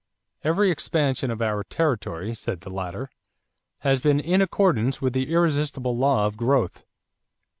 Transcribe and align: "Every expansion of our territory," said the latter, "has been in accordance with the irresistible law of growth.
"Every 0.43 0.71
expansion 0.71 1.29
of 1.29 1.43
our 1.43 1.63
territory," 1.63 2.33
said 2.33 2.61
the 2.61 2.71
latter, 2.71 3.11
"has 3.81 4.01
been 4.01 4.19
in 4.19 4.41
accordance 4.41 4.99
with 4.99 5.13
the 5.13 5.31
irresistible 5.31 5.95
law 5.95 6.25
of 6.25 6.37
growth. 6.37 6.83